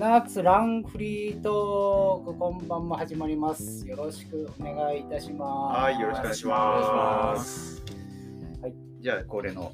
[0.00, 3.86] ナーツランフリートーク今晩も始まります。
[3.86, 5.78] よろしくお願いいたします。
[5.78, 7.82] はい、よろしくお願いします。
[8.62, 8.74] はい。
[9.00, 9.70] じゃあ、恒例の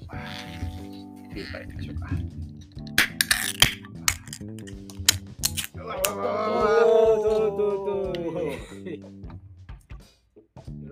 [1.33, 2.09] ビールからいきましょうか。
[2.11, 2.17] よ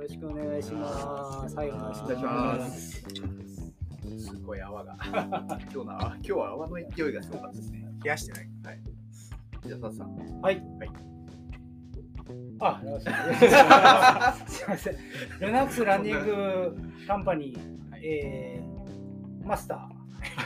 [0.01, 1.57] ろしくお願いします。
[1.57, 3.03] はい、お願いします。
[4.17, 4.97] すごい泡が。
[5.11, 5.19] 今
[5.59, 7.85] 日の泡今日は泡の勢いがすごかったですね。
[8.05, 8.49] 冷やしてない。
[8.67, 8.94] はい。
[9.67, 10.41] じゃあ、さん。
[10.43, 10.57] はい。
[10.57, 10.91] はい。
[12.61, 14.57] あ、よろしくお願いします。
[14.57, 14.97] すいません。
[15.41, 19.89] ルナックスランニングカンパニー、えー、マスタ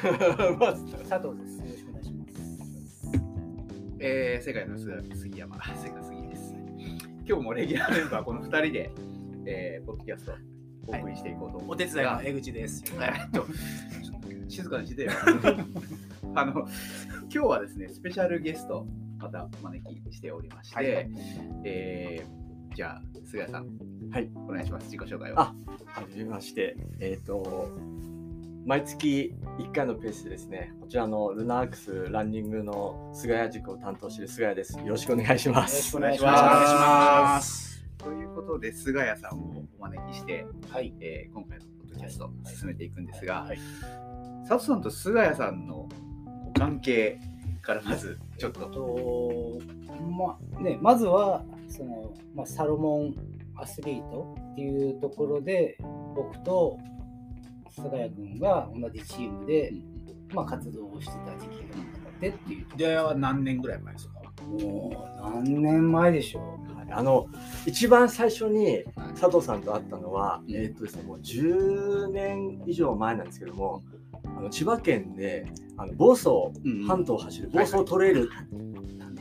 [0.03, 1.59] ー、佐藤です。
[1.59, 2.33] よろしくお願いします。
[4.01, 6.55] えー、世界の杉杉山、世界杉です。
[7.27, 8.91] 今日もレギュラーメンバー、この2人で、
[9.47, 10.33] えー、ポッドキャスト
[10.87, 12.85] お送りしていこうと思おうんですが、手伝いの江口です。
[13.01, 13.47] えっと、
[14.49, 15.11] 静かにしてよ。
[16.35, 18.87] あの、今日はですね、スペシャルゲスト、
[19.19, 21.11] またお招きしておりまして、はい
[21.65, 23.67] えーじゃあ、菅谷さん、
[24.13, 25.41] はい、お願いします、自己紹介を。
[25.41, 25.55] あ
[25.87, 27.73] はじめまして、えっ、と、
[28.65, 34.79] 毎月1回のペースでですね、こちらのルナークスランニングの菅谷塾を担当している菅谷です。
[34.79, 35.73] よろしくお願いします。
[35.73, 40.73] よろしくおお願いしまますということで、菅谷さんをお招きして、す。
[40.73, 40.95] はい。
[41.01, 43.59] えー今回のポッドキャストを進めていくんですが、はい
[44.49, 45.89] 佐藤さんと菅谷さんの
[46.45, 47.19] ご関係
[47.69, 48.71] からまずちょっえっと。
[48.71, 49.59] と、
[50.11, 53.15] まあね、まずはその、まあ、サロモン
[53.57, 55.77] アスリートっていうところで
[56.17, 56.79] 僕と
[57.71, 59.71] 菅谷君が同じチームで、
[60.33, 64.15] まあ、活動をしてた時期があってっていう出会いは何年ぐらい前ですか？
[64.45, 64.91] も
[65.21, 66.41] う何年前でしょ
[66.75, 67.27] はいあの
[67.67, 68.83] 一番最初に
[69.21, 70.55] 佐藤さんと会ったのは、うん。
[70.55, 73.83] えっ、とですね、もう10年以上前なんですけども、
[74.25, 75.47] あの千葉県で
[75.77, 78.31] あの房総うん半島を走る房総トレイル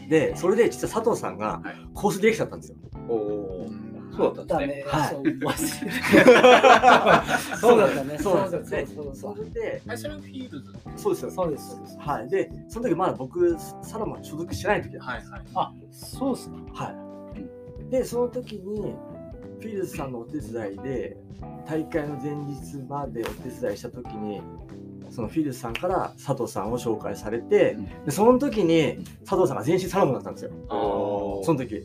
[0.09, 2.77] で、それで実は佐藤さんがはいコースできちゃったんですよ。
[3.09, 3.67] おお、
[4.15, 4.75] そうだったんですね。
[4.77, 4.83] ね。
[4.87, 8.17] はいそう忘れて そうだったね。
[8.17, 11.31] そうなんですよそうそうそうそれで、あそれフィールズそうですよ。
[11.31, 11.97] そうですそうです。
[11.99, 12.29] はい。
[12.29, 15.31] で、その時まだ僕、サラマン所属してない時だったんです。
[15.31, 15.41] はい。
[15.55, 16.55] あ、そうっすか。
[16.73, 17.91] はい。
[17.91, 18.95] で、その時に、
[19.59, 21.17] フィールズさんのお手伝いで、
[21.67, 24.41] 大会の前日までお手伝いした時に、
[25.09, 30.51] そのフィールズさんから佐藤さんを紹介されて、でその時に佐藤さんが全身サロモンだったんですよ。
[31.43, 31.83] その時、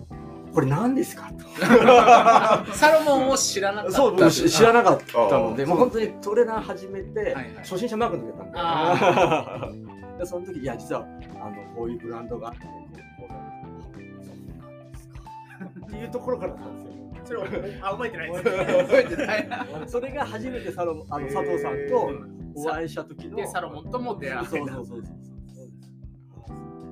[0.53, 1.31] これ何ですか？
[1.32, 1.44] と。
[2.75, 3.97] サロモンを知らなかった。
[3.97, 8.53] そう、僕知知らなかったので、もう本当にトレーナー始めて、はいはい初心者マークの時だっ
[9.61, 10.27] たんで。
[10.27, 11.06] その時、いや、実は
[11.41, 12.69] あのこういうブランドがあって、こ
[13.19, 15.21] うこうそうなんですか？
[15.87, 16.93] っていうところからだったんですよ。
[17.25, 17.41] それ
[17.81, 18.44] 覚えてないです。
[18.44, 19.66] 覚えてないな。
[19.87, 22.11] それが初めてサロあの佐藤さんと
[22.54, 23.36] お会いした時の。
[23.36, 24.98] でサロモンとも出会そういそうそうそう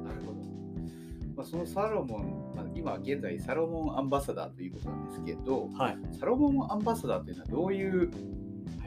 [0.04, 0.32] なるほど。
[1.36, 5.98] まあ、そのサロモン、まあ、今現在サロモンアンバサダーということなんですけど、はい。
[6.18, 8.10] サロモンアンバサダーというのはどういう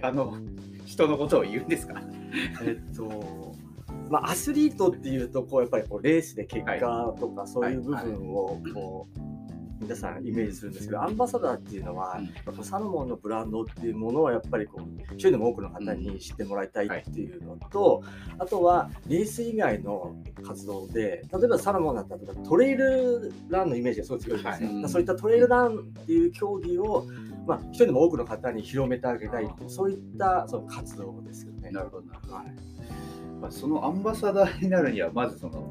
[0.02, 0.38] あの
[0.86, 2.02] 人のことを言うんですか？
[2.64, 3.54] えっと、
[4.10, 9.20] まあ、アスリートっていうとこうやっぱりこうレースで結果とかそういう部分をこう、
[9.84, 12.20] 皆さんイメージするんですけどアンバサダーっていうのは、
[12.62, 18.04] サロモンのブランドっていうものをやっぱりこう一人でも多くの方に知ってもらいたいっていうのと、
[18.40, 24.90] あとはレース以外の活動で例えばサロモンだったらトレイルランのイメージがすごい強いんですよ、はい。
[24.90, 27.06] そういったトレイルランっていう競技を
[27.46, 31.72] まあ、一人でも多くの方に広めてあげたいそういったその活動ですよね。
[31.72, 32.34] なるほどなるほど。
[32.36, 32.46] はい。
[33.42, 35.70] まあ、そのアンバサダーになるにはまずその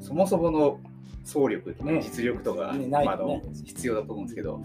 [0.00, 0.80] そもそもの
[1.26, 4.62] 総力、ね実力とか、ねないまああの必要だと思うんですけど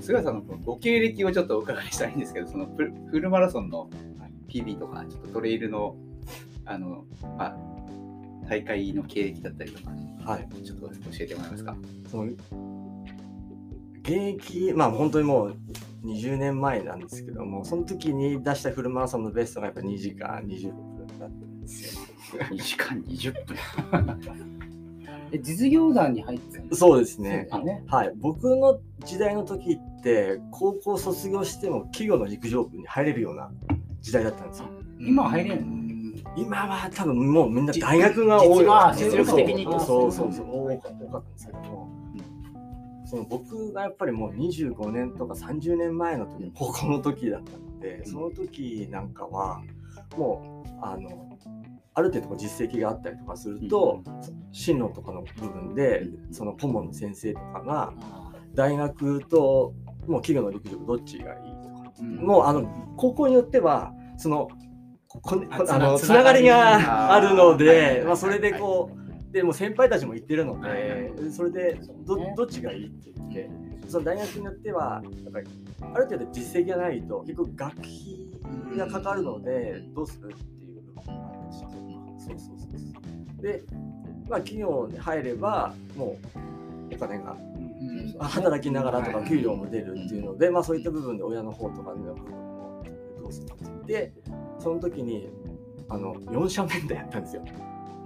[0.00, 3.90] 菅さんのご経歴をちょっとお伺いしたいんですけどそのフルフルマラソンの
[4.48, 5.96] PB とかちょっとトレイルの
[6.64, 7.04] あの、
[7.36, 7.56] まあ、
[8.48, 9.90] 大会の経歴だったりとか
[10.24, 11.76] はいちょっと教えてもらえますか？
[12.08, 12.30] その
[14.02, 15.56] 現役まあ本当にもう
[16.04, 22.02] 20年前なんですけどもその時に出したフルマラソンのベストがやっぱ2時間20分だったんですよ。
[22.50, 24.53] 2時間20分。
[25.34, 27.48] え実業団に入ってたそうですね。
[27.50, 27.82] よね。
[27.88, 33.50] はい、僕の時代の時って高校卒業しても企業の陸上部に入れるような
[34.00, 34.68] 時代だったんですよ。
[35.00, 35.64] 今は入れない
[36.36, 38.66] 今は多分もうみんな大学が多い。
[38.96, 40.46] 実力的にそうそうそう。
[40.72, 41.88] 多かったんですけども、
[43.06, 49.62] その僕がやっぱりもう25年とか30年前の時高校の時だったのでその時なんかは
[50.16, 51.33] もうあの
[51.94, 54.02] ある程度実績があったりとかすると、
[54.52, 57.92] 進路とかの部分でその顧問の先生とかが
[58.54, 59.74] 大学と
[60.06, 64.48] もう企業の陸上部どっちがいいとかもうあの高校によってはその
[65.08, 73.50] ここああのつながりがあるので、はいまあ、それでこうでもう先輩たちも言ってるので、それでど,、どっちがいいって言って
[73.88, 75.48] その大学によってはやっぱり
[75.92, 80.34] ある程度実績がないと結構学費がかかるのでどうする？
[82.26, 82.66] そうそうそ
[83.40, 83.62] うで、
[84.28, 86.16] まあ、企業に入ればも
[86.90, 87.36] うお金が
[87.80, 88.16] うん。
[88.18, 89.28] 働きながらとかはい。
[89.28, 92.84] 給料も出るっていうので、まあ、そういった部分で親の方とかの部分も
[93.20, 94.12] どうするって言って
[94.58, 95.28] その時に
[95.88, 97.44] あの4社面談やったんですよ。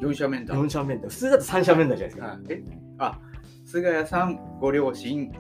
[0.00, 0.60] 四者面談。
[0.64, 1.10] 4社面談。
[1.10, 2.38] 普通だと3社面談じゃないですか、はい。
[2.48, 2.62] え？
[2.98, 3.18] あ
[3.64, 5.32] 菅谷さんご両親。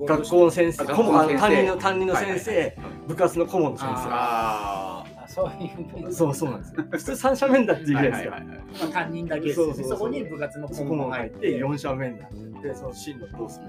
[0.00, 0.84] 学校の先生。
[0.84, 0.96] 担
[1.50, 4.85] 任の担任の先生、はいはいはい部活の顧問の先ああ
[5.36, 6.84] そういう生そうそうなんですよ。
[6.90, 9.74] 普通3社面談ってあ言うじゃないですか、はいはいはいまあ、担任だけですよね。
[9.74, 13.66] そうそうそうそこに部活のそ顧問こも入っも入ってて4社面談でその進路どうする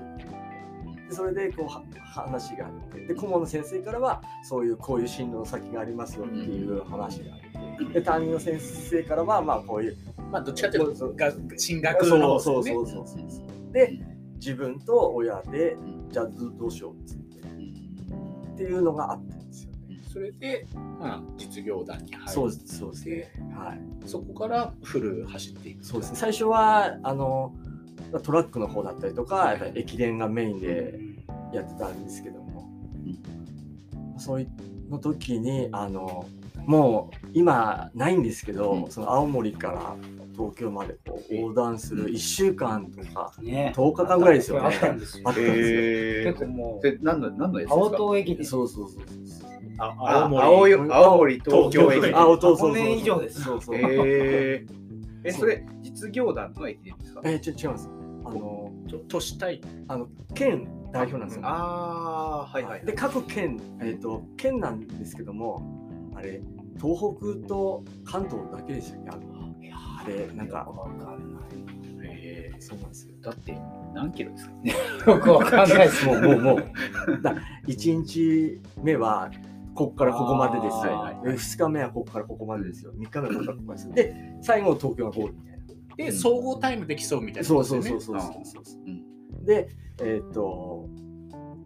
[1.09, 7.39] でそれでこうは話があってで顧問の先生からはそういうこういう進路の先がありますよっていう話があっ
[7.91, 7.93] て。
[7.93, 9.97] で担任の先生からはまあこういう
[10.31, 13.29] まあどっちかというそうとが進学そうのそう方ですねそうそう。
[13.29, 13.99] そうで
[14.35, 15.75] 自分と親で
[16.11, 17.27] じゃあどどうしようっつって。
[18.57, 19.36] っていうのがあったんですよね。
[20.17, 23.31] それで、まあ、実業団に入ってそうですそうですね。
[23.55, 24.09] はい。
[24.09, 25.85] そこからフル走っていく。
[25.85, 26.17] そうですね。
[26.17, 27.53] 最初はあの
[28.23, 30.99] トラックの方だったりとか、やっぱり駅伝がメインで
[31.53, 32.67] やってたんですけども、
[34.17, 34.49] そういう
[34.89, 36.25] の時にあの
[36.65, 38.91] もう今ないんですけど、うん。
[38.91, 39.95] その青森から
[40.35, 43.71] 東京までこう横断する1週間とかね。
[43.75, 44.65] 10日間ぐらいですよね。
[44.65, 44.91] あった。
[44.93, 45.23] んですよ。
[45.27, 45.63] あったんですよ。
[45.63, 47.97] え結構もうで何の何のやつですか？
[47.97, 49.56] 青東駅でそうそうそうそう。
[49.77, 50.43] ああ青森。
[50.43, 52.13] 青よ青森東京駅。
[52.13, 53.41] 青東そうそうそう以上です。
[53.41, 53.75] そうそう。
[53.77, 54.71] えー、
[55.23, 57.21] えそれ実業団の駅伝ですか？
[57.23, 57.89] えー、ちょ違います。
[58.25, 61.45] あのと都市対あの県代表なんですよ。
[61.45, 62.85] ああーはいはい。
[62.85, 66.41] で各県えっ、と県なんですけどもあれ
[66.81, 69.09] 東北と関東だけでしたっけ？
[69.11, 69.55] あの
[70.03, 70.57] あれなんか。
[70.59, 71.47] わかんない。
[72.03, 73.13] えそうなんですよ。
[73.21, 73.57] ー、だって
[73.93, 74.49] 何キロです
[75.05, 76.05] かよくわかんないです。
[76.05, 77.21] もうもうもう。
[77.21, 77.35] だ
[77.67, 79.29] 1日目は
[79.77, 80.71] ここからここまでですよ。
[80.73, 81.37] はいはいはい。
[81.37, 82.91] 2日目はここからここまでですよ。
[82.97, 83.93] 3日目はここからここまでですよ。
[83.93, 85.57] で最後東京がゴールみたいな。
[85.95, 88.63] で総合タイムで競うみたいなそうそうそうそうそうそう。
[88.85, 89.45] うん。
[89.45, 89.69] で
[90.01, 90.89] えっ、と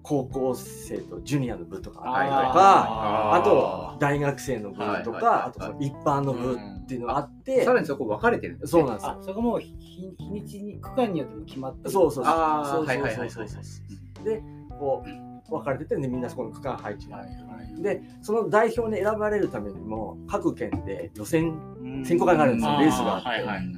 [0.04, 2.60] 高校生とジュニアの部とかあったりとか。
[2.60, 8.82] ああと大学生の部とはいはいはいか、あとその一般の部っていうのがあって、さらにそこ分かれてるんですね。
[8.82, 9.76] そうなんですそこも日
[10.18, 12.26] 日にちに区間によっても決まってるそうそう。
[12.26, 12.34] そう。
[12.34, 14.42] そうはいはいはいそうそうそうで、
[14.80, 17.28] こう分かれてて、でみんなそこの区間配置がある。
[17.78, 22.06] で、その代表に選ばれるためにも、各県で予選、うん。
[22.06, 23.30] 選考会があるんですよレースがあって。
[23.30, 23.72] はいはい。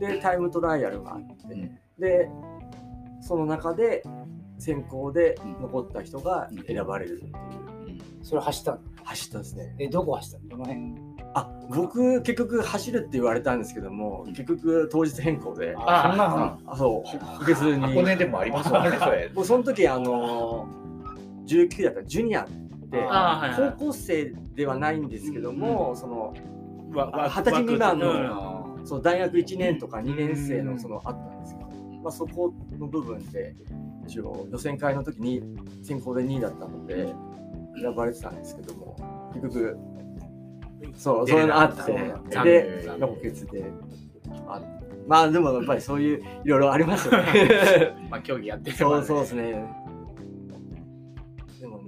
[0.00, 1.78] で、タイムトライアルがあって、うん。
[1.98, 2.30] で、
[3.20, 4.02] その中で
[4.58, 7.32] 選考で残った人が選ばれるっていう。
[8.22, 8.78] それ走ったの？
[9.04, 9.74] 走ったんですね。
[9.78, 10.48] えどこ走ったの？
[10.48, 11.10] どの辺？
[11.32, 17.04] あ、僕結局走るって言われたんですけども、結局当日変更で、あそんなのああ、そ
[17.42, 17.80] う、別に。
[17.80, 19.30] 箱根でもありますもんねそれ。
[19.34, 22.46] もうその時あのー、19だったらジュニアっ
[22.90, 23.06] て
[23.78, 26.34] 高校生ではないんですけども、その
[26.92, 30.66] 二十歳未満のその大学1年とか2年生うん。
[30.72, 31.68] のそのあったんですけど、
[32.02, 33.54] まあ、そこの部分で
[34.06, 35.42] 一応予選会の時に
[35.82, 37.14] 選考で2位だったので
[37.80, 38.96] 選ばれてたんですけども
[39.34, 39.78] 結局
[40.94, 41.92] そうそういうのあって
[42.30, 43.64] 残で念残欠で
[44.48, 44.60] あ
[45.06, 47.96] まあでもやっぱりそういういろいろありますよね。
[48.08, 49.64] まあ競技やってそうそうですね。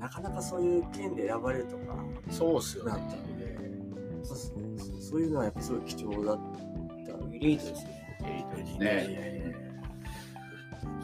[0.03, 1.95] なかなかそういう県で選ばれるとか
[2.29, 4.63] そうっすよなったねので、そうですね。
[4.77, 7.13] そうそういうのはやっぱすごい貴重だった。
[7.35, 8.17] エリートですね。
[8.21, 9.43] ですいやいねやいや。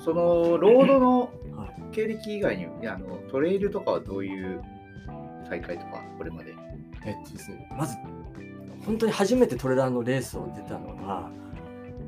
[0.05, 1.21] そのロードの
[1.57, 1.95] はい。
[1.95, 4.61] 経歴以外にいやあのトレイルとかはどういう
[5.49, 6.55] 大会とかこれまで？
[7.07, 7.97] えっとですね、まず
[8.85, 11.31] 本当に初めてトレーラーのレースを出たのが、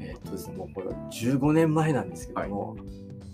[0.01, 2.77] えっとですね、もうこれは15年前なんですけども、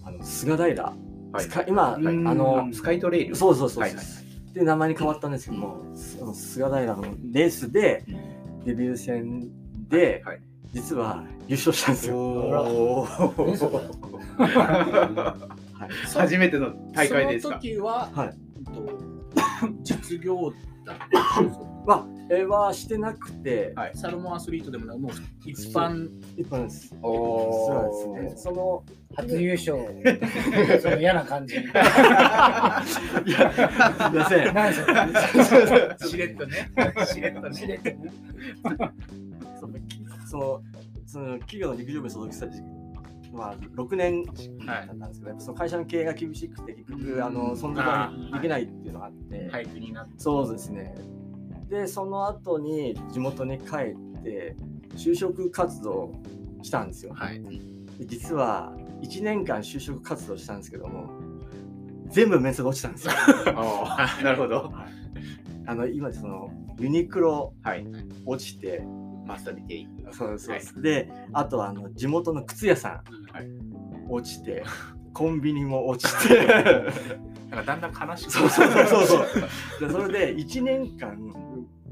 [0.04, 1.05] あの菅平、はい
[1.40, 2.24] スカ今、あうん。
[2.24, 3.36] の、スカイトレイル。
[3.36, 4.62] そうそうそうそう、はいはいってい。
[4.62, 7.02] う名前に変わったんですけども、その菅平の
[7.32, 8.04] レースで、
[8.64, 9.48] デビュー戦
[9.88, 10.40] で、はい
[10.72, 13.06] 実は優勝したんですよ。
[14.36, 15.90] はい。
[16.14, 18.28] 初めての大会ですそのか時は、はい。
[18.28, 18.45] えっと
[19.82, 20.52] 実業
[20.84, 20.96] 団
[21.86, 23.92] まあ、えーはしてなくて、はい。
[23.94, 25.12] サロモンアスリートでもないもう
[25.44, 26.08] 一般。
[26.36, 26.92] 一般です。
[27.00, 28.36] おそうーですね。
[28.36, 28.84] その、
[29.14, 29.76] 初優勝。
[30.82, 31.54] その嫌な感じ。
[31.54, 33.34] いや、すい
[34.14, 34.54] ません。
[34.54, 34.84] 何そ
[35.54, 36.72] れしれっとね。
[37.06, 37.54] しれっとね。
[37.54, 38.12] しれっとね。
[39.60, 39.74] その
[40.28, 40.62] その
[41.06, 42.64] その企業の陸上部に所属した時期
[43.32, 50.94] まあ6年だったんですけど、やっぱその会社の経営が厳しくて結局あのそんなにできないっていうのがあって、俳句になってそうですね
[51.68, 53.66] でその後に地元に帰
[54.20, 54.56] って
[54.96, 56.12] 就職活動
[56.62, 57.12] したんですよ。
[57.14, 57.42] はい。
[57.98, 61.10] で実は1年間就職活動したんですけども
[62.08, 63.12] 全部面接が落ちたんですよ。
[63.56, 64.72] ああ、なるほど。
[65.66, 67.86] あの今そのユニクロはい。
[68.24, 68.82] 落ちて
[69.26, 69.88] マスター見ていい。
[70.12, 70.82] そうそうそう。
[70.82, 72.92] であとあの地元の靴屋さん。
[73.32, 73.48] はい。
[74.08, 74.62] 落ちて
[75.12, 76.46] コンビニも落ちて。
[77.50, 79.26] なんかだんだん悲しくそうそうそうそうそう。
[79.88, 81.10] でそれで1年間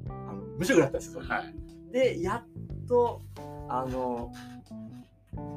[0.09, 1.23] あの無職だったんですよ。
[1.23, 1.55] はい。
[1.93, 3.23] でやっと
[3.69, 4.33] あの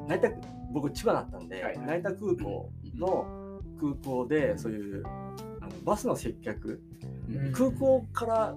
[0.06, 0.30] 成田
[0.72, 6.80] 僕千葉だったんで、はい成田空港の空港でそういうあのバスの接客。
[7.28, 7.52] うん。
[7.52, 8.54] 空港から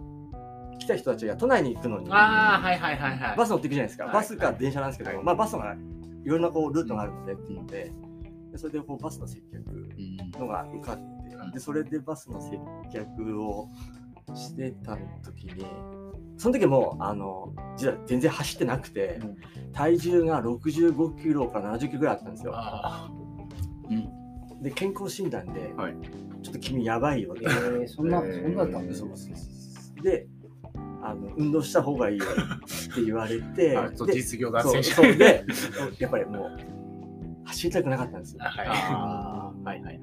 [0.82, 3.38] 来た人たちが都内に行くのにああ、はいはいはいはい。
[3.38, 5.24] バス乗っていくじゃないですか、はいバスか電車なんですけど、はい。
[5.24, 5.76] まあ、バスが
[6.26, 7.92] いろんなこうルートがあるのでっていうので
[8.52, 11.04] でそれでこうバスの接客のが受かって
[11.54, 12.60] でそれでバスの接
[12.92, 13.68] 客を
[14.36, 15.66] してた時に
[16.38, 19.20] その時もあの実は全然走ってなくて、
[19.74, 22.54] 体重が65キロから70キロぐらいあったんですよ。
[22.56, 23.10] あ
[24.62, 25.96] で健康診断で、はい。
[26.44, 29.42] ちょっと君やばいよってえー、そんな、えーそんなだったんですかそうそうそ
[30.00, 30.04] う。
[30.04, 30.28] で
[31.04, 33.78] あの運動した方がいいよって言われて
[34.14, 35.14] 実業団選手。
[35.16, 35.46] で
[36.00, 36.52] やっぱりもう
[37.46, 38.44] 走りたくなかったんですよ。
[38.44, 38.68] はい。
[38.68, 40.00] はいはいはい。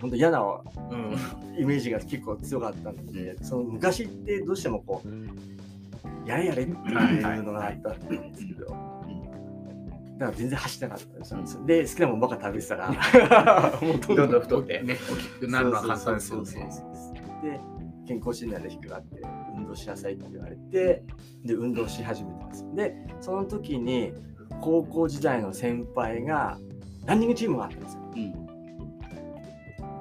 [0.00, 1.16] 本当嫌なうん。
[1.58, 11.64] イメージが結構強かったので、その昔ってどうしてもこうやれやれっていうのがあったんですけど、だから全然走ってなかったんですよ。
[11.64, 12.90] で好きなもんばっか食べてたら
[13.82, 14.82] もうどんどん太って。
[14.82, 17.60] ね、大きくなるのは簡単ですよね
[18.08, 19.20] 健康診断で低くなって
[19.54, 21.04] 運動しなさいって言われて
[21.44, 22.64] で運動し始めたんです。
[22.64, 24.14] よでその時に
[24.62, 26.58] 高校時代の先輩が
[27.04, 28.02] ランニングチームがあったんですよ。
[28.16, 28.48] うん。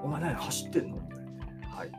[0.06, 0.96] お前何走ってんの？
[0.96, 1.36] って言われて
[1.68, 1.92] はい。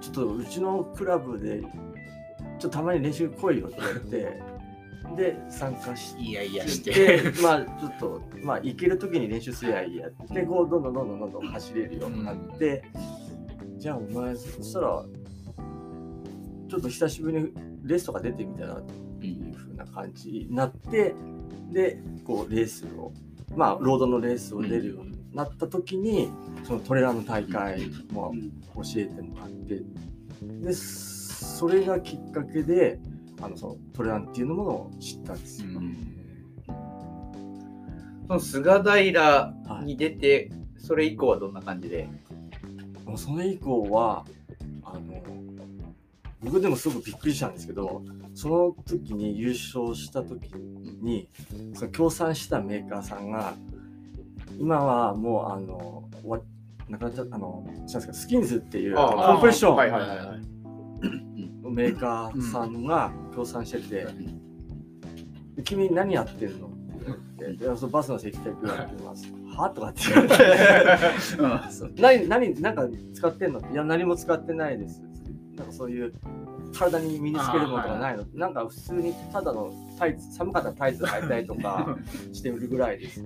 [0.00, 4.42] ちょっとうちのクラブでちょっとたまに練習来いよって言われて
[5.16, 6.92] で参加していやいやして。
[6.92, 9.90] でまあちょっとまあ行ける時に練習すりゃい。
[9.90, 12.84] いやってでこうどんどんどんどんどんどん走れるようになって、
[13.78, 15.04] じゃあお前そしたら
[16.72, 17.52] ちょっと久しぶりに
[17.82, 18.82] レースとか出てみたらっ
[19.20, 21.14] ていう風な感じになって
[21.70, 23.12] でこうレースを
[23.54, 26.30] まあロードのレースを出るようになった時に
[26.64, 28.32] そのトレランの大会も
[28.74, 29.82] 教えてもらって
[30.62, 32.98] でそれがきっかけで
[33.42, 35.68] あのそのトレランっていうものを知ったんですよ。
[38.28, 42.08] その菅平に出て、それ以降はどんな感じで？
[43.04, 44.24] もうそれ以降は
[44.84, 45.22] あの
[46.42, 48.02] 僕でもすごくびっくりしたんですけど
[48.34, 50.52] その時に優勝した時
[51.02, 51.28] に
[51.74, 53.54] その協賛したメーカーさんが
[54.58, 56.40] 今はもうあの終わ
[56.88, 60.52] なくなっちゃったあのなんですかスキンズっていうあコンプレッション。
[61.62, 64.06] のメーカーさんが協賛してて
[65.56, 66.76] 「で君何やってるの?」って
[67.38, 70.36] 言って「いやそのバスの接客やってます」はとかって言われて。
[72.02, 73.60] 何何なんか使ってんの？
[73.60, 75.02] いや何も使ってないです
[75.56, 76.12] なんかそういう
[76.78, 81.96] 体に身につけるものとかないの、なんか普通にただのタイツ寒かったらタイツ履いたりとか
[82.32, 83.22] してるぐらいです。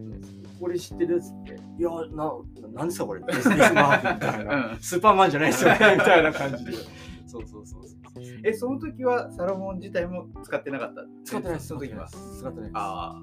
[0.61, 2.33] これ知ってるっつっていやな
[2.75, 3.21] なんですかこれ？
[3.33, 6.73] スーパーマンじゃないですよねみたいな感じで。
[7.29, 7.97] そうそうそうそう
[8.45, 11.03] え、その時はサロモン自体も使ってなかった？
[11.25, 11.67] 使ってないです。
[11.69, 12.07] その時は？
[12.09, 12.73] 使ってないです。
[12.75, 13.23] あ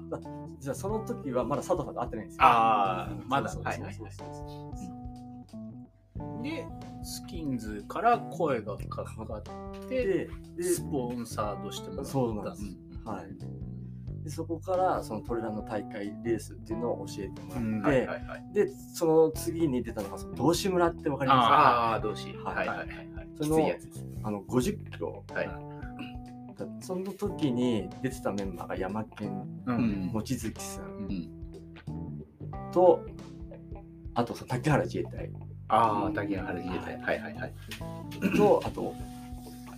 [0.60, 2.40] じゃあその時はまだ佐藤さんと会ってないんですよ。
[2.44, 3.48] あーまだ。
[3.48, 5.03] そうそうはいはいそうそう
[6.42, 6.66] で、
[7.02, 9.42] スキンズから声がかか
[9.82, 10.28] って、
[10.60, 12.10] スポンサーとしてもらった。
[12.10, 12.64] そうなんです
[13.04, 13.26] はい
[14.24, 18.64] でそこからそのトレランの大会レースっていうのを教えてもらって。
[18.66, 21.54] でその次に出たのがその道志村ってわかりますか？
[21.54, 22.32] ああ、どうし。
[22.42, 22.88] はいはいはいはい。
[23.38, 23.70] その。
[24.22, 25.50] あの50キロはい。
[26.80, 29.72] その時に出てたメンバーが山県う。
[29.72, 30.12] うんん。
[30.12, 31.30] 望月さんうん
[32.72, 33.04] と
[34.14, 35.30] あと竹原自衛隊
[35.74, 37.00] ああ、竹原自衛隊。
[37.00, 37.52] はいはいはい。
[38.36, 38.94] とあと、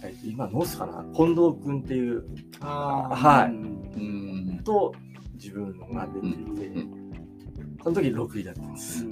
[0.03, 1.05] えっと今ノースかな？
[1.15, 2.25] 近藤君っていう
[2.61, 3.15] あー。
[3.15, 4.65] はい。
[4.65, 4.95] と
[5.35, 6.97] 自分が出ていて、うん
[7.83, 9.07] その時6位だったんです。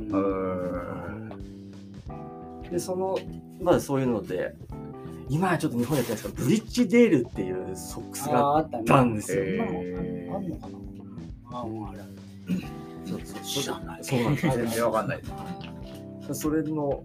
[2.72, 3.16] でその
[3.62, 4.56] まあそういうので
[5.28, 9.42] 今はちょっと日本でやってないですけどブリッジデールっていうソックスがあったんですよ。
[9.62, 10.78] あんのかな？
[11.58, 12.10] あうんあるある
[13.06, 13.40] そうそう。
[13.42, 14.04] 知らない。
[14.04, 14.46] そうなんです。
[14.58, 15.32] 全然わかんないです。
[16.32, 17.04] それの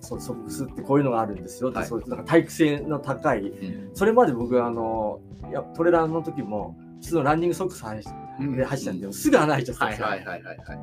[0.00, 10.06] そうソックスってこういうのがあるんですよって、はいそういうなんか体育性の高いうんそれまで僕あのいやトレランの時も普通のランニングソックス履いてうんで走ってたんで、すぐ穴開いちゃったんですよ。
[10.06, 10.78] はいはいはいはいはい。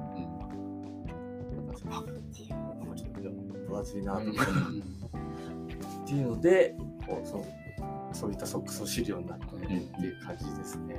[1.87, 4.43] あなんかちょっと分厚いなとか
[6.05, 6.75] っていうので
[7.07, 7.43] こうそう
[8.13, 10.95] そういったソックスを知るようになったっていう感じですね。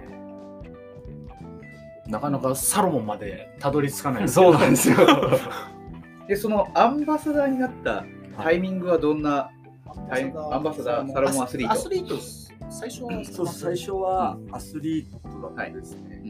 [2.09, 4.97] なかなかサロモンまでたどり着かないそうなんですよ。
[6.29, 8.05] で、そのアンバサダーになった
[8.37, 9.51] タイミングはどんな
[10.09, 11.73] タイアンバサダー、サロモンアスリート？
[11.73, 12.17] アスリート、
[12.71, 16.23] 最初はそう最初はアスリートだったんですね。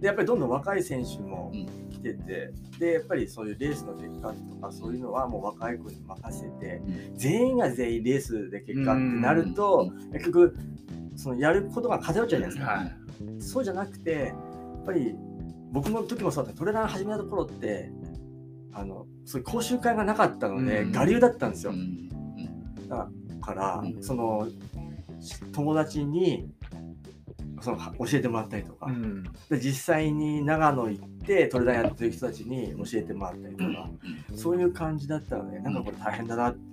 [0.00, 1.50] でやっぱりどんどん若い選手も
[1.90, 6.80] 来てて、でやっぱりそういうレースの結果とかそういうのはもう若い子に任せて、
[7.14, 10.56] 全員が全員レースで結果ってなると、結局
[11.16, 12.70] そのやることが偏っちゃうじゃないですか。
[12.70, 13.42] はい。
[13.42, 15.16] そうじゃなくてやっぱり
[15.72, 16.58] 僕の時もそうだった。
[16.60, 17.90] トレラン始めた頃って
[18.72, 20.96] あのそういう講習会がなかったので、うん。
[20.96, 21.72] 我流だったんですよ。
[21.72, 22.08] うん。
[22.88, 23.08] だ
[23.40, 24.02] から、うん。
[24.02, 24.48] その
[25.52, 26.50] 友達に
[27.60, 29.22] その教えてもらったりとか、うん。
[29.48, 33.90] で実際に長野行ってトレランやってる人たちに教えてもらったりとか、
[34.36, 36.68] そういう感じだったのでなんかこれ大変だなって。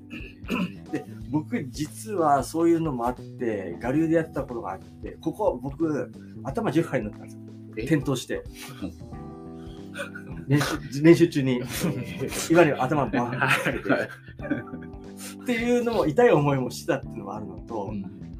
[0.92, 6.12] で僕実はそういうのもあって我流でやってたことがあってここ僕
[6.44, 7.42] 頭10針になったんですよ。
[7.78, 7.82] え？
[7.82, 8.44] 転倒して
[10.48, 11.68] 練習練習中にいわ
[12.64, 13.80] ゆる頭バーンって。
[15.20, 17.94] つけてっていうのも痛い思いもしてたっていうのもあるのと、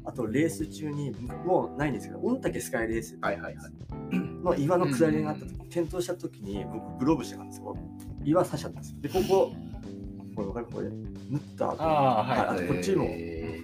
[0.04, 1.12] あとレース中に
[1.44, 3.72] もうないんですけど御嶽スカイレースはいはいはい。
[4.44, 7.76] の岩の下りがあった時、転倒した時に僕グローブしてたんですよ。
[8.24, 9.00] 岩刺しちゃったんですよ。
[9.00, 9.52] でここ
[10.36, 10.66] これわかる？
[10.66, 12.64] これ縫った後あーはい。
[12.64, 13.04] あとこっちも。
[13.08, 13.60] え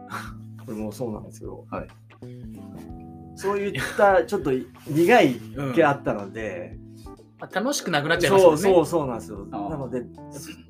[0.64, 1.88] これもそうなんですよ、はい。
[3.36, 4.50] そういったちょっと
[4.88, 5.34] 苦い
[5.74, 6.83] 毛あったので、まあ
[7.52, 8.56] 楽しくなくなっちゃいますよね。
[8.58, 10.02] そうそうそうなんですよなので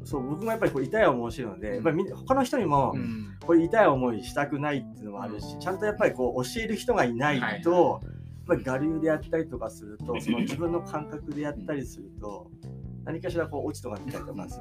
[0.05, 8.01] そう僕もやっぱりこう痛い思いをしてるので、やっぱり他の人にも、うんこれ痛い思いしたくないっていうのもあるし、ちゃんとやっぱりこう教える人がいないと、
[8.49, 12.51] やっぱり我流でやったりとかすると、その自分の感覚でやったりすると、
[13.05, 14.61] 何かしらこう落ちとかったりとかす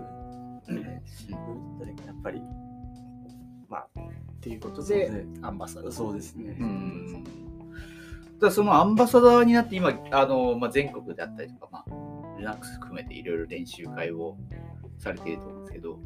[0.67, 0.75] る。
[0.75, 1.03] ね
[2.05, 2.41] やっぱり、
[3.69, 5.91] まあ、っていうことで、ねアンバサダー。
[5.91, 6.57] そうですね。
[6.59, 7.23] うん。
[8.43, 14.37] だそのアンバサダーになって今、あのまあ、全国であったりとか、まあ、ルナックス含めていろいろ練習会を
[14.99, 15.99] されていると思うんですけど、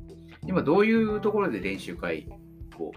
[0.46, 2.30] 今どういうところで練習会
[2.80, 2.92] を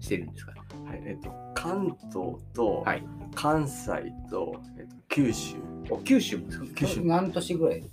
[0.00, 0.52] してるんですか？
[0.86, 3.04] はいえっと、関東とはい。
[3.34, 3.90] 関西
[4.30, 5.56] と、えっと、九州、
[5.90, 6.66] お九州もですか？
[6.74, 7.00] 九州。
[7.04, 7.84] 何年ぐらい？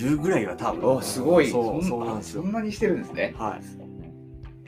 [0.00, 0.96] 10ぐらいは多分。
[0.96, 2.48] おすごいそう、んそうなんですよそ。
[2.48, 3.34] んなにしてるんですね。
[3.38, 3.60] はい。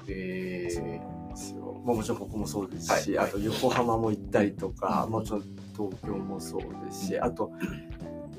[0.08, 0.88] えそうな
[1.26, 1.82] んですよ。
[1.84, 5.42] まあ、もちろんここもそうですし、はいあと横浜も行ったりとか、うんもちろん
[5.76, 7.50] 東京もそうですし、あと、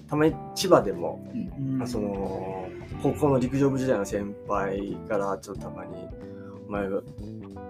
[0.08, 1.27] たまに千葉でも、
[1.60, 2.67] まあその、
[3.01, 5.95] 高校の陸上部時代の先輩からちょっとたまに、
[6.67, 6.88] お前、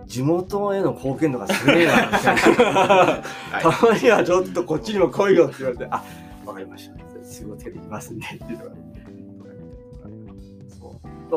[0.05, 3.23] 地元への貢献度がすげえな、みたいな。
[3.62, 6.03] たまにはちょっとこっちにも来いよって言われて、あ、
[6.45, 7.03] わかりました。
[7.23, 8.71] すぐつけてきますんでっていうのが。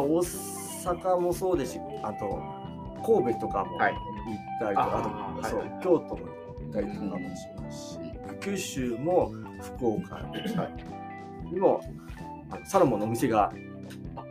[0.01, 2.43] 大阪もそうですし、あと、
[3.05, 3.93] 神戸とかも行はい。
[3.93, 3.97] っ
[4.61, 5.81] たりとか、あと、そうはいはい。
[5.83, 6.21] 京都も
[6.63, 7.21] 行ったりとかもし
[7.57, 7.95] ます。
[7.95, 7.99] し、
[8.41, 10.21] 九州も福岡
[11.53, 11.81] にも、
[12.51, 13.53] あのサロモンのお店が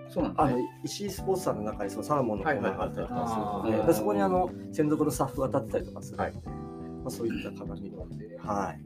[0.10, 0.38] そうなんね。
[0.38, 3.88] あの石井スポーツさんの中にそのサロモンのコーナーがあったりとかするのはいはいはい。
[3.88, 6.44] ででそこにあの専属のスタッフが立ってたりとかするので、はい。
[6.46, 8.82] まあ、そういった形ので、はい、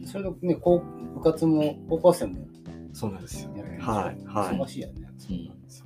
[0.00, 0.06] うん。
[0.06, 2.46] それとね、高部活も、高校生も
[2.92, 3.50] そうなんですよ。
[3.56, 3.92] やってるんですよ。
[3.94, 4.58] はいはい。
[4.58, 4.94] 忙しいよね。
[5.18, 5.62] そうなん。
[5.62, 5.84] ですよ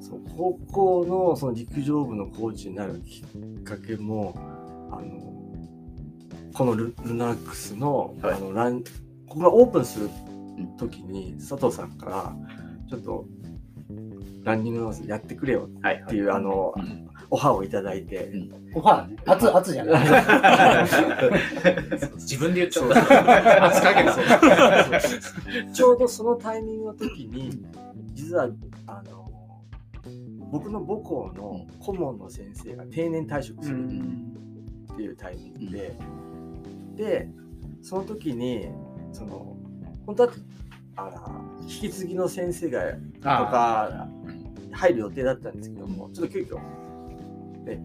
[0.00, 0.20] そう。
[0.36, 4.34] 高校のその陸上部のコーチになるきっかけも
[4.90, 5.42] あの
[6.54, 8.34] このルルナックスの,、はい。
[8.34, 8.80] あのラン
[9.26, 10.10] ここがオープンする
[10.78, 12.34] 時に佐藤さんから
[12.88, 13.24] ちょっと
[14.42, 18.28] ランニングのやってくれよはいっていうあのうんオファーをいただいて、
[18.74, 19.16] オファーね。
[19.24, 20.02] 初、初じゃない。
[22.18, 23.66] 自分で言っちゃった。
[23.66, 24.24] 圧かけるそう。
[25.72, 27.62] ちょうどそのタイミングの時に
[28.14, 28.48] 実は
[28.86, 29.30] あの
[30.50, 33.88] 僕の母校の顧問の先生が定年退職する
[34.92, 35.96] っていうタイミングで、
[36.96, 37.28] で
[37.82, 38.68] その時に
[39.12, 39.56] その
[40.06, 40.32] 本当は
[40.96, 44.08] あ引き継ぎの先生がとか
[44.72, 46.58] 入る予定だったんですけどもちょっと急遽
[47.64, 47.80] で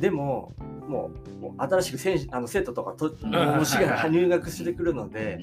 [0.00, 0.52] でも
[0.88, 1.10] も
[1.42, 3.58] う新しく選手あの生徒とかとん。
[3.58, 5.40] 模試が入学してくるので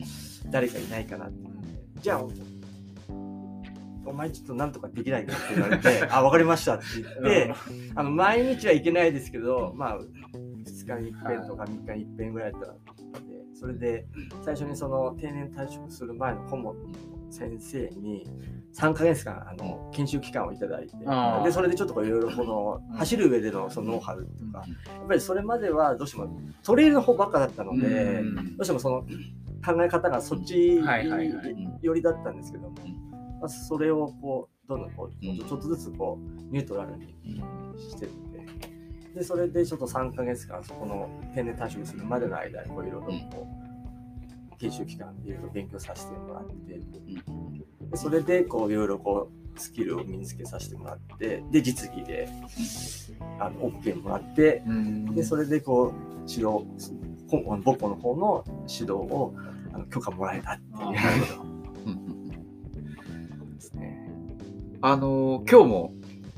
[0.50, 1.50] 誰かいないかなって。
[2.02, 2.24] じゃあ
[4.06, 7.54] お前ちょっとなんとかできないかって言われて「あ分かりました」って言って
[7.96, 12.80] あの毎日は行けないですけどまあ2日に一遍とか3日に一遍ぐらいだったらで
[13.54, 14.08] それで
[14.44, 16.90] 最初にその定年退職する前の顧問の
[17.30, 18.26] 先生に
[18.74, 20.94] 3ヶ月間あの研修期間をいただいて
[21.44, 27.88] でそれでちょっといろいろこのうん走る上でのそのノウハウとかやっぱりそれまではどうしてもトレイルの方ばっかだったので
[28.22, 28.36] うん。
[28.58, 29.02] どうしてもその
[29.66, 30.82] 考え方がそっち
[31.82, 32.76] 寄りだったんですけども、
[33.42, 35.38] まあ、それをこうどんどんこううん。
[35.38, 37.16] ちょっとずつこうニュートラルに
[37.78, 38.20] してって。
[39.16, 43.59] でそれでちょっと3ヶ月間そこの定年退職するまでの間にこういろいろこう
[44.60, 46.80] 研修期間でいろいろ勉強させてもらって。
[47.92, 51.44] でそれでこういろいろこうスキルを身につけさせてもらって。
[51.52, 52.30] で実技で
[53.40, 54.64] あの OK もらって。
[54.68, 55.16] うん。
[55.16, 56.66] でそれでこう指導
[57.30, 59.34] こ母校の方の指導を
[59.74, 61.50] あの許可もらえたっていう。
[64.82, 65.94] あの今日も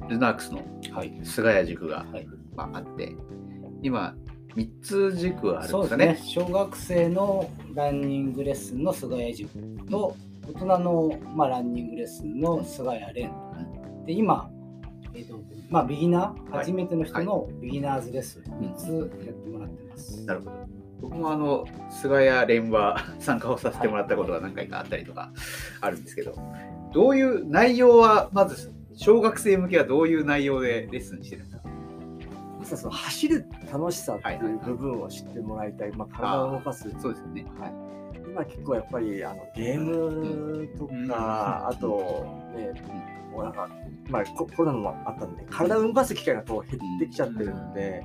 [0.10, 1.20] ルナークスのはい。
[1.24, 2.28] 菅谷塾が、はい。
[2.56, 3.16] まあ、あって
[3.82, 4.16] 今
[4.56, 6.20] 3つ塾はあるんですすねね。
[6.26, 9.50] 小学生のランニングレッスンの菅谷塾
[9.90, 10.16] と、
[10.48, 13.30] 大人の、まあ、ランニングレッスンの菅谷蓮。
[14.06, 14.50] で、今、
[15.14, 18.88] えーとまあ、ビギナー、はい初めての人のビギナーズレッスン3つ
[19.26, 20.26] やってもらってます。
[20.26, 20.52] なるほど。
[21.02, 25.32] 僕もあの菅谷連は参加をさせてもらったことが何回かあったりとか
[25.80, 26.36] あるんですけど、
[26.94, 31.51] どういう内容はまず小学生向けはどういう内容でレッスンしてるんですか？
[32.62, 34.54] まずはその走る楽しさってはいはいはい。
[34.54, 36.90] いう部分を知ってもらいたい、まあ、体を動かす。
[37.00, 37.46] そうですよね。
[37.60, 37.74] はい、
[38.30, 41.12] 今結構やっぱりあのゲームとか、うん。
[41.12, 42.72] あとね、
[43.32, 43.68] もうなんか、
[44.10, 48.04] まあ、ココロナもあったんで、体を動かす機会がこう減ってきちゃってるんで、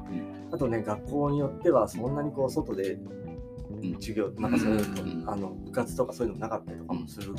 [0.51, 3.95] あとね、学校によってはそんなにこう外でうん。
[3.97, 5.25] 授業、なんかそういううん。
[5.25, 7.35] の、あの部活とかそういうのもなかったりとかもする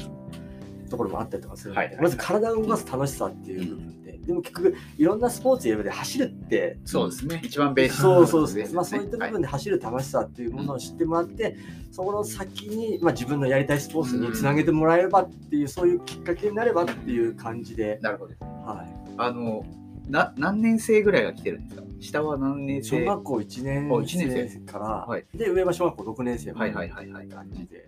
[0.89, 2.03] ところもあったりとかするので、はいはい。
[2.03, 7.41] まず体を動かす楽しさっていう部分で、でも結局いろんなスポーツやるで走るって、そうですね。
[7.43, 8.63] 一番ベーシックそうそうですね。
[8.65, 11.55] よまあそういった部分で走る楽しさっていうものを知ってもらって、
[11.91, 18.33] そこの先に、まあ、自分のやりたいスポーツにつなげてもらえればっていう、そういうきっかけになればっていう感じで、なるほど。
[18.45, 19.13] はい。
[19.17, 19.65] あの
[20.09, 21.87] な何年生ぐらいが来てるんですか？
[21.99, 22.99] 下は何年生？
[22.99, 27.27] 小学校1年あ一年生生から、はいで、上は小学校6年生まはいではいはいはい。
[27.27, 27.85] 感じで。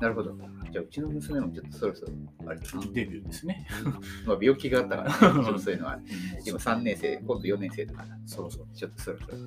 [0.00, 0.34] なるほど。
[0.74, 2.12] じゃあ、うちの娘もちょっとそろそろ、
[2.48, 2.58] あれ。
[2.92, 3.64] デビューですね。
[4.26, 6.00] まあ、病気があったから、ね、ちょっとそういうのは、
[6.44, 8.66] 今3年生、今度4年生とか、そろそろ。
[8.74, 9.38] ちょっとそろそろ。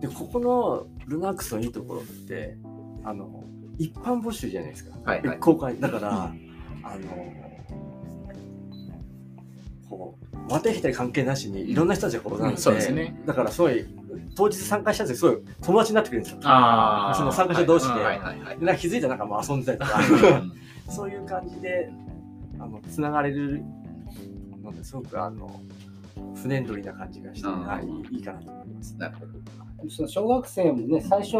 [0.00, 2.56] で、ここのルナックスのいいところって、
[3.02, 3.42] あの、
[3.78, 4.96] 一般募集じゃないですか。
[5.04, 5.80] はいはい公開。
[5.80, 6.32] だから、
[6.84, 7.34] あの、
[9.88, 13.84] こう、渡り人関係なしにいろんな人たちがこうなんで、そうですねだからすごい、
[14.34, 16.40] 当日参加した人すごい友達になってくれるんですよ。
[16.44, 17.92] あその参加者同士で。
[17.92, 20.52] はいはいはいでなんか気づいたらなんかもう遊んでたりとか、うん。
[20.92, 21.90] そういう感じで、
[22.58, 23.62] あの、つながれる
[24.62, 25.60] のですごく、あの、
[26.34, 27.66] フレンドリーな感じがして、うん。
[27.66, 28.96] はいいいかなと思います。
[28.96, 29.90] なるほど。
[29.90, 31.36] その小学生もね、最初、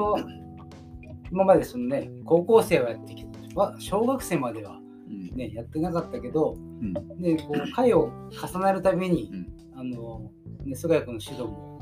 [1.30, 5.36] 今までそのね、高校生はやってきて、わ小学生まではうん。
[5.36, 6.92] ね、やってなかったけど、うん。
[7.20, 9.78] でこう回を重なるたびに、うん。
[9.78, 10.30] あの
[10.64, 11.73] ね、菅谷君の指導もうん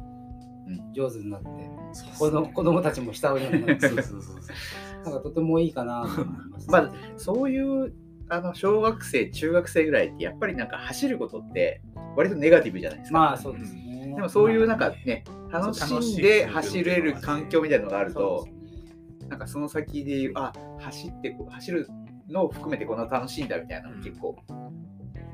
[0.95, 1.47] 上手になって、
[2.19, 5.05] 子供たちも慕うようになって、 そうそうそうそう。
[5.05, 6.71] なんかとてもいいかなと思います。
[6.71, 7.93] まあそういう
[8.29, 11.83] あの小学生、中学生ぐらいって、やっぱりなんか走ることって、
[12.17, 13.19] 割とネガティブじゃないですか。
[13.19, 14.13] まあそうですね。
[14.15, 18.49] でもそういうなんかね、楽しんで走れる環境みたいなのがあると
[19.29, 21.89] なんかその先であ走って走る
[22.29, 24.37] のを含めてこんな楽しいんだみたいなの結構、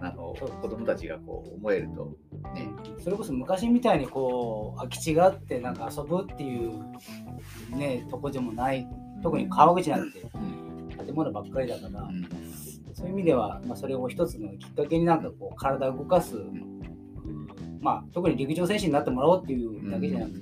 [0.00, 2.16] あの子供たちがこう思えると、
[2.54, 2.68] ね、
[3.02, 6.72] それこそ昔みたいにこう空き地があってなんか遊ぶっていう
[7.76, 8.86] ねとこでもない。
[9.20, 10.20] 特に川口なんて
[11.04, 12.28] 建物ばっかりだから、うん
[12.94, 16.34] そういう意味では、まあ、それを一つのきっかけになんかこう体を動かす、
[17.80, 20.38] まあ特に陸上選手になってもらおうっていうだけじゃなくて、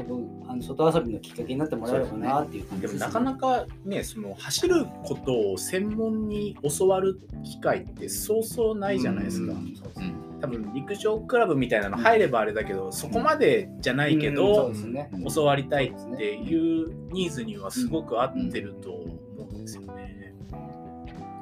[0.00, 9.52] 遊ぶあの外遊びのきっかけになってもらえればなっていう感じでもなかなかね、その走ることを専門に教わる機会ってそうそうないじゃないですか。
[9.52, 19.18] うんそうですね多分陸上クラブみたいなの入ればあれだけど、そこまでじゃないけうんそどう、ですね教わりたいっていうニーズにはすごく合ってると思
[19.50, 20.34] うんですよね。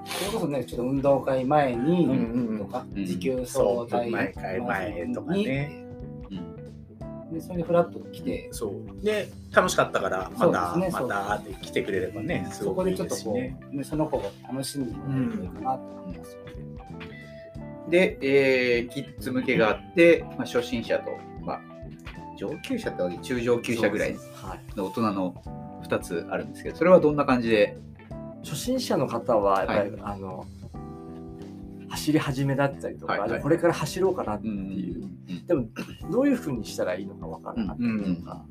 [0.05, 5.88] それこそねちょっと運動会前にうんうんうんとか、うん持久そう、走大毎回前とかね。
[7.39, 9.05] でそれでフラッと来てそう。
[9.05, 13.57] で、楽しかったから、また、ねまたって来てくれればね、すそこでちょっとこう、ね。
[13.71, 16.53] ね、その子が楽しんでもらえるといいかなと思いますよね。
[17.89, 21.61] で、えーキッズ向けがあって、まあ、初心者と、まあ、
[22.37, 24.17] 上級者ってわけ中上級者ぐらい。
[24.77, 25.35] の大人の
[25.85, 27.77] 2つあるんですけど、それはどんな感じで、
[28.45, 30.47] 初心者の方はやっぱり、はいあの
[31.89, 33.43] 走り始めだったりとか、はいはい。
[33.43, 34.51] これから走ろうかなってう。
[34.51, 35.47] んいう、うん。
[35.47, 35.67] でも
[36.11, 37.73] どういうふうにしたらいいのかわからなか。
[37.75, 38.45] ったりとか、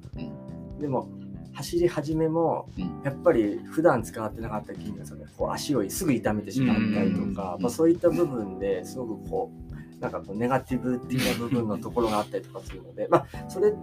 [0.80, 1.10] でも
[1.54, 3.02] 走り始めもうん。
[3.04, 9.52] やっぱり普段使ってなかった筋肉がこう足をすぐ痛めてしまったりとか、うんまあ、そういった部分ですごくこ
[9.98, 13.74] うなんかこうネガティブ的な部分のところがあったりとかするので、まあ、それ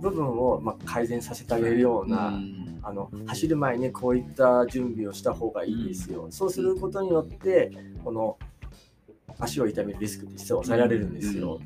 [0.00, 6.28] 部分をまあ改善させてあげるような、うんあの走る前にこういった準備をした方がいいですよ。
[6.30, 7.70] そうすることによって
[8.02, 8.38] この
[9.38, 11.60] 足を痛めるリスクって実は抑えられるんですよ。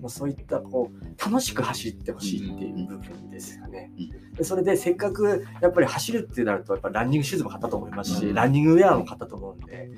[0.00, 3.90] まあ、そういったこう楽しく走ってほしいっていう部分ですよね。
[4.36, 8.34] でそれでせっかくやっぱり走るってなるとやっぱランニングシューズも買ったと思いますし、うん。
[8.34, 9.88] ランニングウェアも買ったと思うんで、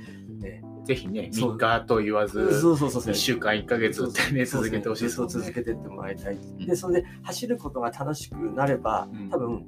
[0.41, 2.77] ね、ぜひね、そう3日と言わず、そう。
[2.77, 5.29] そうそうそう1週間、1ヶ月ってね、続けてほしいですね。
[5.29, 6.37] 続けてってもらいたい。
[6.37, 6.67] ん。
[6.67, 9.67] で、それで走ることが楽しくなればうん、多分、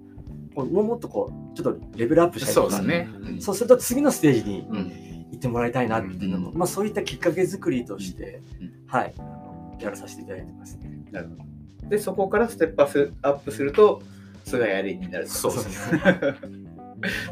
[0.55, 3.09] こうもうもっとこう、ちょっとレベルアップしたりとか、そうですね。
[3.15, 3.41] うん。
[3.41, 10.91] そうすると次のステージにうん行ってもらいたいなっていうのも、うんまあそういったきっかけ作りとして、うんはい、あのやらさせていただいてますね。
[11.11, 11.37] なるほ
[11.83, 11.89] ど。
[11.89, 14.03] で、そこからステップアップすると、
[14.45, 15.31] 菅谷蓮になると。
[15.33, 16.01] そうですね。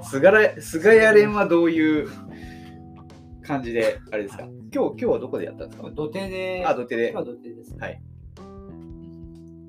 [0.10, 2.08] 菅谷菅谷蓮はどういう
[3.42, 4.44] 感じで、あれですか？
[4.44, 5.90] 今日、今日はどこでやったんですか？
[5.90, 7.22] 土手で、あ、土手で今。
[7.22, 7.76] 土手ですね。
[7.78, 8.02] はい。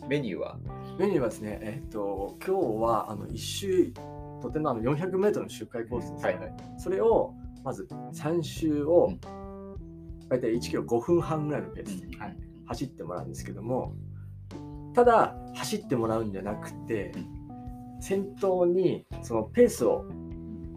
[0.08, 0.58] メニューは？
[0.98, 3.94] メニューはですね、えっと、今日はあの一周、
[4.42, 9.20] とてもあの400メートルの周回コースですね、はいそれをまず3周をうん。
[10.30, 12.38] 大体1キロ5分半ぐらいのペースで、はい。
[12.66, 13.94] 走ってもらうんですけども
[14.94, 17.12] ただ走ってもらうんじゃなくて、
[18.00, 20.06] 先頭にそのペースを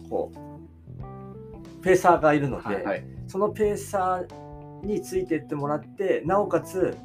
[0.09, 3.05] こうペーサーがいるので、はい。
[3.27, 6.97] そのペーサーについていってもらってなおかつ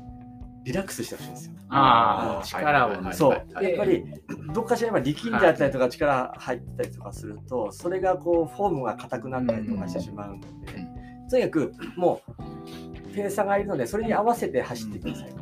[0.65, 1.55] リラックスしてほしいんですよ。
[1.69, 3.15] ああ、ー力をはいはいはい。
[3.15, 4.05] そう、はいやっぱり
[4.53, 10.47] どっかしら今力んであったりとか力入ってたりとかするとそれがこうフォームが硬くなったりとかしてしまうので、
[11.31, 15.35] とにかくもうペーサーがいるのでそれに合わせて走ってください。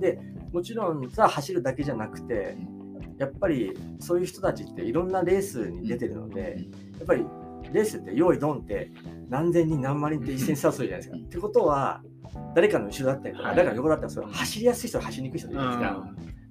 [0.00, 0.18] で
[0.52, 2.56] もちろんさ走るだけじゃなくて
[3.18, 6.58] やっぱりそういう人たちっていろんなレースに出てるので
[6.98, 7.24] やっぱり
[7.72, 8.90] レースって用意ドンって
[9.28, 11.26] 何千人何万人って一斉にスタートするじゃないですか。
[11.26, 12.02] ってことは
[12.54, 13.56] 誰かの後ろだったりとか、はい。
[13.56, 16.08] 誰かの横だったらそれ走りやすい人と走りにくい人じゃないですか。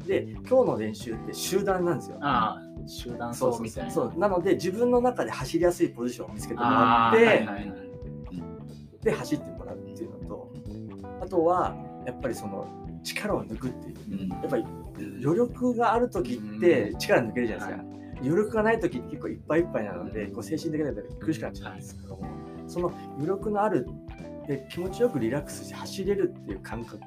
[0.07, 2.17] で今日の練習って集団なんですよ。
[2.21, 3.91] ああ、集団そうみたいな。
[3.91, 7.73] そうなので自分の中で走りやすいポジションを見つけてもらって、はいはいはい。
[9.01, 10.51] で走ってもらうっていうのと
[11.21, 12.67] あとはやっぱりその
[13.03, 14.23] 力を抜くっていう。
[14.23, 14.29] うん。
[14.29, 14.65] やっぱり
[15.23, 17.85] 余力がある時って力抜けるじゃないですか、
[18.21, 22.25] 余力がない時って結構いっぱいいっぱいなのでこう精神的なで苦しくなっちゃうんですけども
[22.67, 23.87] その余力のある
[24.47, 27.03] で気持ちよくリラックスして走れるっていう感覚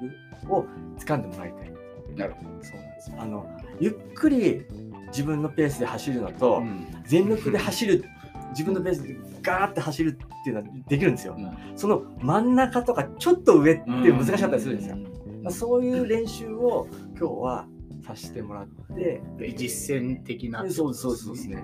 [0.49, 0.65] を
[0.97, 1.71] 掴んでもらいたい。
[2.15, 3.17] なるほそうなんですよ。
[3.19, 3.47] あの
[3.79, 4.65] ゆっくり
[5.07, 6.87] 自分のペースで走るのと、うん。
[7.05, 8.03] 全力で走る
[8.51, 11.37] 自分のペースでガーって走るっていうのはできるんですよ、
[11.75, 14.97] その真ん中とかちょっと上って難しかったりするんですよ、
[15.43, 17.67] まあそういう練習を今日は
[18.05, 19.21] させてもらって。
[19.37, 20.69] で実践的な。
[20.69, 21.63] そうそうそうですね。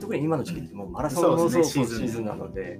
[0.00, 2.78] 特に今の時期ってもうマラソンのシーズンなので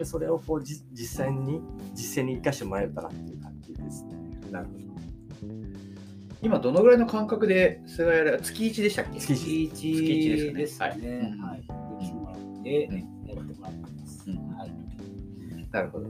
[0.00, 1.60] でそれをこうじ実際に
[1.92, 4.14] 実践に生かしてもらえたらっていう感じですね
[4.50, 4.80] なるほど。
[6.40, 9.20] 今どのぐらいの間隔で菅谷蓮月1でしたっけ？
[9.20, 11.36] 月月月一一ですねですね。
[11.38, 11.62] ははいい。
[12.00, 14.30] できてもらって、うんやってもらってます。
[14.30, 14.72] うんはい。
[15.70, 16.06] なるほど。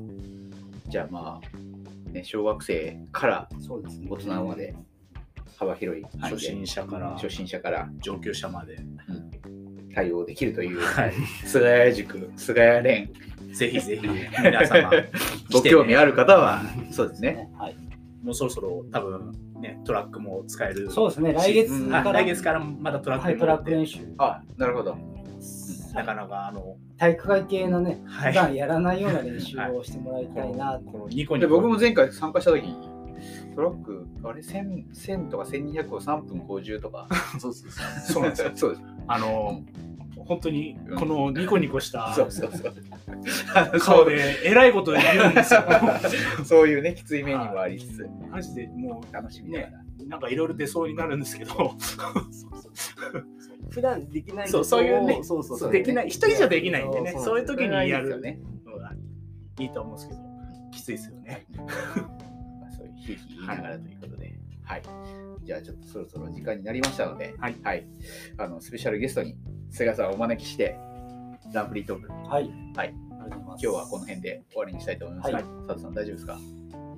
[0.88, 4.06] じゃあまあ、ね、小学生からそうですね。
[4.08, 4.72] 大人まで
[5.56, 8.78] 幅広い範囲で初心者から初心者から上級者まで。
[9.92, 11.12] 対応できるというはい。
[11.44, 13.12] 菅谷塾、菅谷蓮、
[13.52, 14.08] ぜひぜひ
[14.42, 14.90] 皆様、
[15.52, 17.32] ご興味ある方は、そうですね。
[17.32, 17.50] ね。
[17.58, 17.76] はい。
[18.22, 20.90] もうそろそろ多分ね、トラックも使える。
[20.90, 21.32] そうですね。
[21.32, 24.00] 来月うんから、あ来月からまだトラックはい、トラック練習。
[24.18, 24.96] あ、なるほど。
[25.94, 30.90] なかなかあの、体育会系のね、はい普段やらないような練習をしてもらいたいなと。
[30.90, 31.46] このニコニ。
[31.46, 32.76] 僕も前回参加した時に、
[33.54, 37.08] トラック、あれ、1000, 1000とか1200を3分50とか。
[37.38, 38.50] そうそうそうそうなんですよ。
[38.54, 38.82] そうです。
[39.06, 39.60] あの、
[40.24, 43.80] 本当にこのニコニコしたそうそうそう。
[43.80, 45.64] 顔でえらいこと言うんですよ。
[46.44, 49.72] そういうね、きつい面にもありつつ、マジでも楽しみながら。
[50.04, 51.74] う、なんかいろいろ出そうになるんですけど、
[53.70, 55.72] 普段できないそうそういうねそうそうそう。
[55.72, 58.40] できない、一人じゃできないんでね、そういう時にやるね。
[58.64, 58.92] のが
[59.58, 60.20] いいと思うんですけど、
[60.72, 61.46] きついですよね。
[61.56, 64.82] まあそういうひいひい言いながらということで、はい。
[65.44, 67.86] じゃあちょっとそろそろ時間になりましたので、はい。
[68.38, 69.36] あのスペシャルゲストに
[69.70, 70.76] 菅さんをお招きして、
[71.52, 72.50] ランプリートーク、はい。
[72.76, 72.94] はい。
[73.20, 73.64] ありがとうございます。
[73.64, 75.32] 今日はこの辺で終わりにしたいと思います。
[75.32, 76.38] はい佐藤さん大丈夫ですか？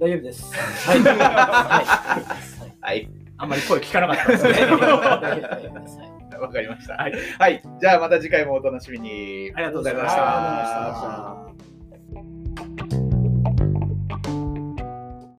[0.00, 0.54] 大丈夫です。
[0.88, 1.00] はい。
[1.00, 2.74] はい。
[2.80, 3.08] はい。
[3.38, 4.52] あんまり声聞かなかったですね。
[6.42, 6.94] わかりました。
[6.94, 7.62] はいはい。
[7.80, 9.52] じゃあまた次回もお楽しみに。
[9.54, 11.52] ありがとうございましたありがとうございました。